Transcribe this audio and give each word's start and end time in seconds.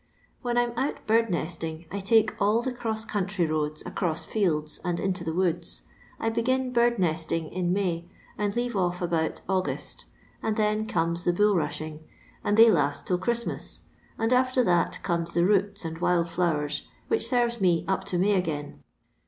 When 0.41 0.57
I 0.57 0.63
'm 0.63 0.71
out 0.75 1.05
bird 1.05 1.29
nesting 1.29 1.85
I 1.91 1.99
take 1.99 2.33
all 2.41 2.63
the 2.63 2.71
cross 2.73 3.05
country 3.05 3.45
roads 3.45 3.85
across 3.85 4.25
fields 4.25 4.79
and 4.83 4.99
into 4.99 5.23
the 5.23 5.31
woods. 5.31 5.83
I 6.19 6.29
begin 6.31 6.73
bird 6.73 6.97
nesting 6.97 7.49
in 7.51 7.71
Xsy 7.71 8.05
and 8.35 8.55
leave 8.55 8.75
off 8.75 8.99
about 8.99 9.41
August, 9.47 10.05
and 10.41 10.57
then 10.57 10.87
comes 10.87 11.23
the 11.23 11.31
bnl* 11.33 11.55
rushing, 11.55 11.99
and 12.43 12.57
they 12.57 12.71
last 12.71 13.05
till 13.05 13.19
Christmas; 13.19 13.83
and 14.17 14.33
after 14.33 14.63
thst 14.63 15.03
comes 15.03 15.33
the 15.33 15.43
roou 15.45 15.69
and 15.85 15.99
wild 16.01 16.31
flowers, 16.31 16.87
which 17.07 17.27
serves 17.29 17.61
me 17.61 17.85
up 17.87 18.03
to 18.05 18.17
May 18.17 18.33
again. 18.33 18.81